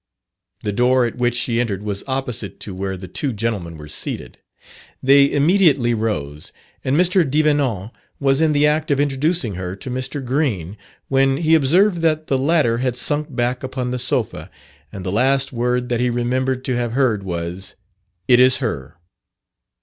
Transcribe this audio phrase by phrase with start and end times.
[0.63, 4.39] The door at which she entered was opposite to where the two gentlemen were seated.
[5.03, 6.51] They immediately rose;
[6.83, 7.23] and Mr.
[7.23, 10.25] Devenant was in the act of introducing her to Mr.
[10.25, 10.75] Green,
[11.07, 14.49] when he observed that the latter had sunk back upon the sofa,
[14.91, 17.75] and the last word that he remembered to have heard was,
[18.27, 18.97] "It is her."